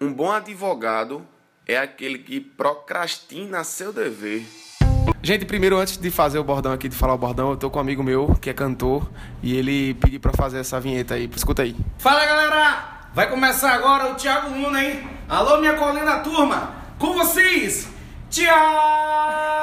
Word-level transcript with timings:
Um 0.00 0.12
bom 0.12 0.30
advogado 0.30 1.26
é 1.66 1.76
aquele 1.76 2.20
que 2.20 2.38
procrastina 2.38 3.64
seu 3.64 3.92
dever. 3.92 4.46
Gente, 5.20 5.44
primeiro, 5.44 5.76
antes 5.76 5.96
de 5.96 6.08
fazer 6.08 6.38
o 6.38 6.44
bordão 6.44 6.70
aqui, 6.72 6.88
de 6.88 6.94
falar 6.94 7.14
o 7.14 7.18
bordão, 7.18 7.50
eu 7.50 7.56
tô 7.56 7.68
com 7.68 7.78
um 7.78 7.80
amigo 7.80 8.00
meu 8.00 8.36
que 8.40 8.48
é 8.48 8.54
cantor 8.54 9.10
e 9.42 9.56
ele 9.56 9.94
pediu 9.94 10.20
pra 10.20 10.32
fazer 10.32 10.60
essa 10.60 10.78
vinheta 10.78 11.14
aí. 11.14 11.28
Escuta 11.34 11.62
aí. 11.62 11.74
Fala 11.98 12.24
galera! 12.24 13.08
Vai 13.12 13.28
começar 13.28 13.72
agora 13.72 14.12
o 14.12 14.14
Thiago 14.14 14.50
Luna, 14.50 14.84
hein? 14.84 15.08
Alô, 15.28 15.58
minha 15.58 15.74
colina 15.74 16.20
turma! 16.20 16.76
Com 16.96 17.14
vocês, 17.14 17.88
Thiago 18.30 19.57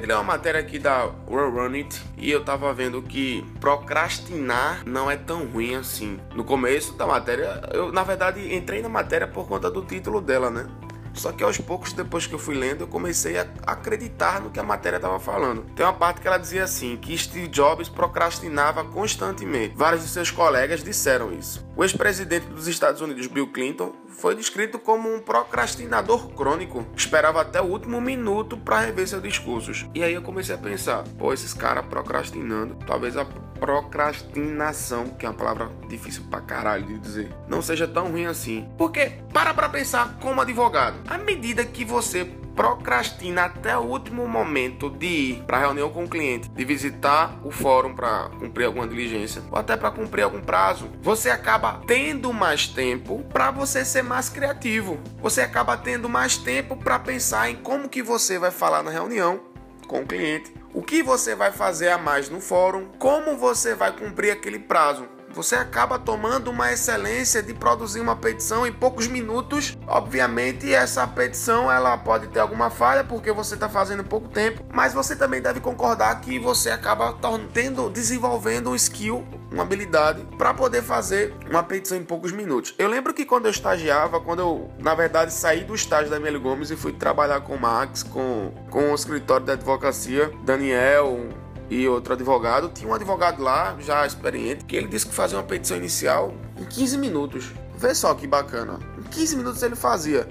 acabei 0.00 0.06
de 0.06 0.06
ler 0.06 0.14
uma 0.14 0.24
matéria 0.24 0.60
aqui 0.60 0.78
da 0.78 1.10
World 1.28 1.56
Run 1.56 1.74
It 1.74 2.02
e 2.16 2.30
eu 2.30 2.42
tava 2.42 2.72
vendo 2.72 3.02
que 3.02 3.44
procrastinar 3.60 4.82
não 4.86 5.10
é 5.10 5.16
tão 5.16 5.46
ruim 5.46 5.74
assim. 5.74 6.18
No 6.34 6.42
começo 6.42 6.94
da 6.94 7.06
matéria, 7.06 7.60
eu 7.72 7.92
na 7.92 8.02
verdade 8.02 8.54
entrei 8.54 8.80
na 8.82 8.88
matéria 8.88 9.26
por 9.26 9.46
conta 9.46 9.70
do 9.70 9.82
título 9.82 10.20
dela, 10.20 10.50
né? 10.50 10.66
Só 11.12 11.32
que 11.32 11.42
aos 11.42 11.58
poucos, 11.58 11.92
depois 11.92 12.26
que 12.26 12.34
eu 12.34 12.38
fui 12.38 12.54
lendo, 12.54 12.82
eu 12.82 12.86
comecei 12.86 13.36
a 13.36 13.46
acreditar 13.66 14.40
no 14.40 14.48
que 14.48 14.60
a 14.60 14.62
matéria 14.62 14.96
estava 14.96 15.18
falando. 15.18 15.64
Tem 15.74 15.84
uma 15.84 15.92
parte 15.92 16.20
que 16.20 16.28
ela 16.28 16.38
dizia 16.38 16.62
assim: 16.62 16.96
que 16.96 17.18
Steve 17.18 17.48
Jobs 17.48 17.88
procrastinava 17.88 18.84
constantemente. 18.84 19.74
Vários 19.76 20.02
de 20.02 20.08
seus 20.08 20.30
colegas 20.30 20.84
disseram 20.84 21.32
isso. 21.32 21.66
O 21.80 21.82
ex-presidente 21.82 22.44
dos 22.44 22.68
Estados 22.68 23.00
Unidos, 23.00 23.26
Bill 23.26 23.46
Clinton, 23.46 23.94
foi 24.06 24.34
descrito 24.34 24.78
como 24.78 25.08
um 25.08 25.18
procrastinador 25.18 26.28
crônico. 26.34 26.84
Esperava 26.94 27.40
até 27.40 27.58
o 27.58 27.64
último 27.64 27.98
minuto 28.02 28.54
para 28.54 28.80
rever 28.80 29.08
seus 29.08 29.22
discursos. 29.22 29.86
E 29.94 30.04
aí 30.04 30.12
eu 30.12 30.20
comecei 30.20 30.54
a 30.54 30.58
pensar: 30.58 31.04
pô, 31.18 31.32
esses 31.32 31.54
caras 31.54 31.86
procrastinando, 31.86 32.76
talvez 32.86 33.16
a 33.16 33.24
procrastinação, 33.24 35.08
que 35.08 35.24
é 35.24 35.28
uma 35.30 35.34
palavra 35.34 35.70
difícil 35.88 36.24
pra 36.30 36.42
caralho 36.42 36.86
de 36.86 36.98
dizer, 36.98 37.34
não 37.48 37.62
seja 37.62 37.88
tão 37.88 38.10
ruim 38.10 38.26
assim. 38.26 38.68
Porque, 38.76 39.12
para 39.32 39.54
pra 39.54 39.70
pensar 39.70 40.18
como 40.20 40.42
advogado, 40.42 40.98
à 41.08 41.16
medida 41.16 41.64
que 41.64 41.82
você 41.82 42.26
procrastina 42.60 43.44
até 43.44 43.74
o 43.74 43.80
último 43.80 44.28
momento 44.28 44.90
de 44.90 45.06
ir 45.06 45.44
para 45.46 45.60
reunião 45.60 45.88
com 45.88 46.04
o 46.04 46.08
cliente, 46.08 46.50
de 46.50 46.62
visitar 46.62 47.40
o 47.42 47.50
fórum 47.50 47.94
para 47.94 48.28
cumprir 48.38 48.66
alguma 48.66 48.86
diligência 48.86 49.42
ou 49.50 49.56
até 49.56 49.78
para 49.78 49.90
cumprir 49.90 50.24
algum 50.24 50.42
prazo, 50.42 50.90
você 51.00 51.30
acaba 51.30 51.80
tendo 51.86 52.30
mais 52.34 52.66
tempo 52.66 53.24
para 53.32 53.50
você 53.50 53.82
ser 53.82 54.02
mais 54.02 54.28
criativo. 54.28 55.00
Você 55.22 55.40
acaba 55.40 55.74
tendo 55.74 56.06
mais 56.06 56.36
tempo 56.36 56.76
para 56.76 56.98
pensar 56.98 57.48
em 57.48 57.56
como 57.56 57.88
que 57.88 58.02
você 58.02 58.38
vai 58.38 58.50
falar 58.50 58.82
na 58.82 58.90
reunião 58.90 59.40
com 59.86 60.02
o 60.02 60.06
cliente, 60.06 60.52
o 60.74 60.82
que 60.82 61.02
você 61.02 61.34
vai 61.34 61.52
fazer 61.52 61.88
a 61.88 61.96
mais 61.96 62.28
no 62.28 62.42
fórum, 62.42 62.88
como 62.98 63.38
você 63.38 63.74
vai 63.74 63.96
cumprir 63.96 64.32
aquele 64.32 64.58
prazo 64.58 65.08
você 65.32 65.54
acaba 65.54 65.98
tomando 65.98 66.50
uma 66.50 66.72
excelência 66.72 67.42
de 67.42 67.54
produzir 67.54 68.00
uma 68.00 68.16
petição 68.16 68.66
em 68.66 68.72
poucos 68.72 69.06
minutos. 69.06 69.76
Obviamente, 69.86 70.72
essa 70.72 71.06
petição 71.06 71.70
ela 71.70 71.96
pode 71.96 72.28
ter 72.28 72.40
alguma 72.40 72.70
falha 72.70 73.04
porque 73.04 73.32
você 73.32 73.54
está 73.54 73.68
fazendo 73.68 74.04
pouco 74.04 74.28
tempo, 74.28 74.64
mas 74.72 74.92
você 74.92 75.14
também 75.14 75.40
deve 75.40 75.60
concordar 75.60 76.20
que 76.20 76.38
você 76.38 76.70
acaba 76.70 77.16
tendo, 77.52 77.88
desenvolvendo 77.90 78.70
um 78.70 78.74
skill, 78.74 79.26
uma 79.52 79.62
habilidade 79.62 80.26
para 80.36 80.54
poder 80.54 80.82
fazer 80.82 81.34
uma 81.48 81.62
petição 81.62 81.98
em 81.98 82.04
poucos 82.04 82.32
minutos. 82.32 82.74
Eu 82.78 82.88
lembro 82.88 83.12
que 83.14 83.24
quando 83.24 83.46
eu 83.46 83.50
estagiava, 83.50 84.20
quando 84.20 84.40
eu, 84.40 84.70
na 84.78 84.94
verdade, 84.94 85.32
saí 85.32 85.64
do 85.64 85.74
estágio 85.74 86.10
da 86.10 86.16
Emílio 86.16 86.40
Gomes 86.40 86.70
e 86.70 86.76
fui 86.76 86.92
trabalhar 86.92 87.40
com 87.40 87.54
o 87.54 87.60
Max, 87.60 88.02
com, 88.02 88.52
com 88.70 88.92
o 88.92 88.94
escritório 88.94 89.46
da 89.46 89.54
advocacia, 89.54 90.30
Daniel, 90.44 91.28
e 91.70 91.88
outro 91.88 92.12
advogado. 92.12 92.68
Tinha 92.68 92.90
um 92.90 92.94
advogado 92.94 93.42
lá, 93.42 93.76
já 93.80 94.04
experiente, 94.04 94.64
que 94.64 94.76
ele 94.76 94.88
disse 94.88 95.06
que 95.06 95.14
fazia 95.14 95.38
uma 95.38 95.44
petição 95.44 95.76
inicial 95.76 96.34
em 96.58 96.64
15 96.64 96.98
minutos. 96.98 97.52
Vê 97.76 97.94
só 97.94 98.12
que 98.14 98.26
bacana. 98.26 98.78
Em 98.98 99.02
15 99.04 99.36
minutos 99.36 99.62
ele 99.62 99.76
fazia. 99.76 100.28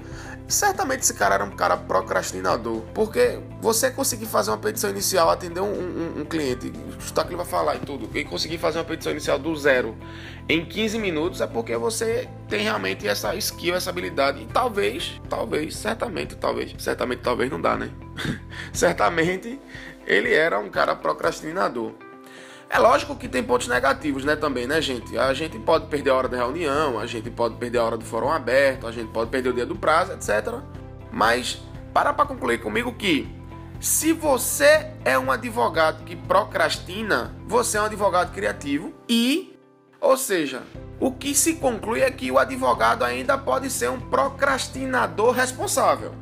Certamente 0.48 1.02
esse 1.02 1.14
cara 1.14 1.36
era 1.36 1.44
um 1.44 1.52
cara 1.52 1.78
procrastinador. 1.78 2.82
Porque 2.94 3.40
você 3.62 3.90
conseguir 3.90 4.26
fazer 4.26 4.52
uma 4.52 4.58
petição 4.58 4.90
inicial, 4.90 5.30
atender 5.30 5.62
um, 5.62 5.72
um, 5.72 6.22
um 6.22 6.26
cliente, 6.26 6.72
escutar 7.00 7.24
que 7.24 7.30
ele 7.30 7.38
vai 7.38 7.46
falar 7.46 7.76
e 7.76 7.80
tudo, 7.80 8.10
e 8.16 8.24
conseguir 8.26 8.58
fazer 8.58 8.80
uma 8.80 8.86
petição 8.86 9.12
inicial 9.12 9.40
do 9.40 9.56
zero 9.56 9.96
em 10.50 10.66
15 10.66 10.98
minutos 10.98 11.42
é 11.42 11.48
porque 11.48 11.78
você 11.78 12.28
tem 12.48 12.64
realmente 12.64 13.08
essa 13.08 13.36
skill, 13.36 13.76
essa 13.76 13.92
habilidade. 13.92 14.42
E 14.42 14.48
talvez, 14.48 15.22
talvez, 15.30 15.76
certamente, 15.76 16.36
talvez, 16.36 16.74
certamente, 16.80 17.22
talvez 17.22 17.52
não 17.52 17.62
dá, 17.62 17.78
né? 17.78 17.92
certamente 18.74 19.60
ele 20.06 20.34
era 20.34 20.60
um 20.60 20.70
cara 20.70 20.96
procrastinador. 20.96 21.94
É 22.70 22.78
lógico 22.78 23.16
que 23.16 23.28
tem 23.28 23.44
pontos 23.44 23.68
negativos, 23.68 24.24
né, 24.24 24.36
também, 24.36 24.68
né, 24.68 24.80
gente? 24.80 25.18
A 25.18 25.34
gente 25.34 25.58
pode 25.58 25.88
perder 25.88 26.12
a 26.12 26.16
hora 26.16 26.28
da 26.28 26.38
reunião, 26.38 27.00
a 27.00 27.08
gente 27.08 27.30
pode 27.32 27.56
perder 27.56 27.80
a 27.80 27.84
hora 27.84 27.98
do 27.98 28.06
fórum 28.06 28.30
aberto, 28.30 28.86
a 28.86 28.92
gente 28.92 29.12
pode 29.12 29.32
perder 29.32 29.50
o 29.50 29.54
dia 29.54 29.66
do 29.66 29.76
prazo, 29.76 30.12
etc. 30.14 30.54
Mas 31.12 31.60
para 31.92 32.14
para 32.14 32.28
concluir 32.28 32.60
comigo 32.60 32.94
que 32.94 33.28
se 33.80 34.14
você 34.14 34.92
é 35.04 35.18
um 35.18 35.32
advogado 35.32 36.04
que 36.04 36.16
procrastina, 36.16 37.34
você 37.48 37.78
é 37.78 37.82
um 37.82 37.86
advogado 37.86 38.34
criativo 38.34 38.94
e, 39.08 39.58
ou 40.00 40.16
seja, 40.16 40.62
o 41.00 41.12
que 41.12 41.34
se 41.34 41.54
conclui 41.54 42.02
é 42.02 42.12
que 42.12 42.30
o 42.30 42.38
advogado 42.38 43.04
ainda 43.04 43.38
pode 43.38 43.70
ser 43.70 43.90
um 43.90 44.00
procrastinador 44.00 45.32
responsável, 45.32 46.14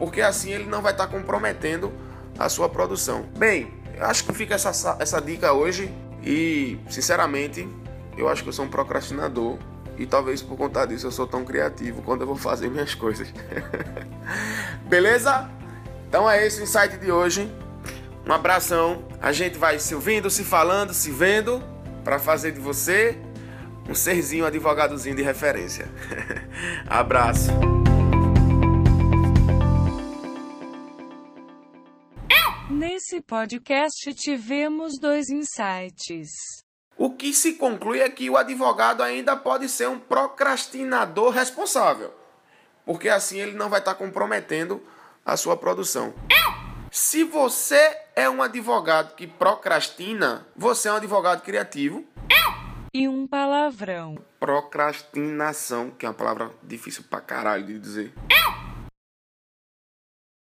porque 0.00 0.22
assim 0.22 0.50
ele 0.50 0.64
não 0.64 0.80
vai 0.80 0.92
estar 0.92 1.06
comprometendo 1.08 1.92
a 2.38 2.48
sua 2.48 2.70
produção. 2.70 3.26
Bem, 3.36 3.70
acho 4.00 4.24
que 4.24 4.32
fica 4.32 4.54
essa, 4.54 4.96
essa 4.98 5.20
dica 5.20 5.52
hoje 5.52 5.94
e, 6.24 6.80
sinceramente, 6.88 7.68
eu 8.16 8.26
acho 8.26 8.42
que 8.42 8.48
eu 8.48 8.52
sou 8.52 8.64
um 8.64 8.68
procrastinador 8.68 9.58
e 9.98 10.06
talvez 10.06 10.40
por 10.40 10.56
conta 10.56 10.86
disso 10.86 11.06
eu 11.06 11.12
sou 11.12 11.26
tão 11.26 11.44
criativo 11.44 12.00
quando 12.00 12.22
eu 12.22 12.26
vou 12.26 12.36
fazer 12.36 12.70
minhas 12.72 12.94
coisas. 12.94 13.28
Beleza? 14.88 15.50
Então 16.08 16.28
é 16.28 16.46
esse 16.46 16.60
o 16.60 16.62
insight 16.62 16.96
de 16.96 17.12
hoje. 17.12 17.52
Um 18.26 18.32
abração. 18.32 19.04
A 19.20 19.32
gente 19.32 19.58
vai 19.58 19.78
se 19.78 19.94
ouvindo, 19.94 20.30
se 20.30 20.44
falando, 20.44 20.94
se 20.94 21.10
vendo 21.10 21.62
para 22.02 22.18
fazer 22.18 22.52
de 22.52 22.60
você 22.60 23.18
um 23.86 23.94
serzinho 23.94 24.46
advogadozinho 24.46 25.14
de 25.14 25.22
referência. 25.22 25.88
Abraço. 26.88 27.50
Nesse 32.70 33.20
podcast 33.20 34.14
tivemos 34.14 34.96
dois 34.96 35.28
insights. 35.28 36.62
O 36.96 37.10
que 37.10 37.34
se 37.34 37.54
conclui 37.54 37.98
é 37.98 38.08
que 38.08 38.30
o 38.30 38.36
advogado 38.36 39.02
ainda 39.02 39.36
pode 39.36 39.68
ser 39.68 39.88
um 39.88 39.98
procrastinador 39.98 41.30
responsável, 41.30 42.14
porque 42.86 43.08
assim 43.08 43.40
ele 43.40 43.56
não 43.56 43.68
vai 43.68 43.80
estar 43.80 43.96
comprometendo 43.96 44.80
a 45.26 45.36
sua 45.36 45.56
produção. 45.56 46.14
Se 46.92 47.24
você 47.24 47.96
é 48.14 48.30
um 48.30 48.40
advogado 48.40 49.16
que 49.16 49.26
procrastina, 49.26 50.46
você 50.54 50.88
é 50.88 50.92
um 50.92 50.96
advogado 50.96 51.42
criativo. 51.42 52.04
E 52.94 53.08
um 53.08 53.26
palavrão. 53.26 54.16
Procrastinação, 54.38 55.90
que 55.90 56.06
é 56.06 56.08
uma 56.08 56.14
palavra 56.14 56.52
difícil 56.62 57.02
pra 57.10 57.20
caralho 57.20 57.66
de 57.66 57.80
dizer. 57.80 58.14